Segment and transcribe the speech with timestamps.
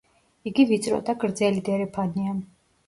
[0.51, 2.37] იგი ვიწრო და გრძელი დერეფანია.